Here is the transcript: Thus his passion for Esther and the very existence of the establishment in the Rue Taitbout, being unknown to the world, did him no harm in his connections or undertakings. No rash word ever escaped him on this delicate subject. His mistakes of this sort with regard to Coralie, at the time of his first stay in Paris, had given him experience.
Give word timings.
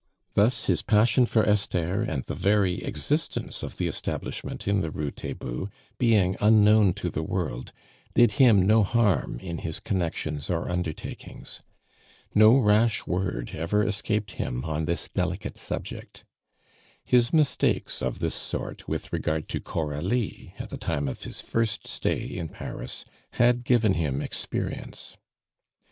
Thus 0.33 0.65
his 0.65 0.81
passion 0.81 1.27
for 1.27 1.47
Esther 1.47 2.01
and 2.01 2.23
the 2.23 2.33
very 2.33 2.81
existence 2.83 3.61
of 3.61 3.77
the 3.77 3.85
establishment 3.87 4.67
in 4.67 4.81
the 4.81 4.89
Rue 4.89 5.11
Taitbout, 5.11 5.69
being 5.99 6.35
unknown 6.41 6.95
to 6.95 7.11
the 7.11 7.21
world, 7.21 7.71
did 8.15 8.31
him 8.41 8.65
no 8.65 8.81
harm 8.81 9.37
in 9.39 9.59
his 9.59 9.79
connections 9.79 10.49
or 10.49 10.67
undertakings. 10.71 11.61
No 12.33 12.57
rash 12.57 13.05
word 13.05 13.51
ever 13.53 13.85
escaped 13.85 14.31
him 14.31 14.65
on 14.65 14.85
this 14.85 15.07
delicate 15.07 15.55
subject. 15.59 16.23
His 17.05 17.31
mistakes 17.31 18.01
of 18.01 18.17
this 18.17 18.33
sort 18.33 18.87
with 18.87 19.13
regard 19.13 19.47
to 19.49 19.59
Coralie, 19.59 20.55
at 20.57 20.71
the 20.71 20.77
time 20.77 21.07
of 21.07 21.25
his 21.25 21.41
first 21.41 21.85
stay 21.87 22.23
in 22.25 22.47
Paris, 22.49 23.05
had 23.33 23.63
given 23.63 23.93
him 23.93 24.19
experience. 24.19 25.15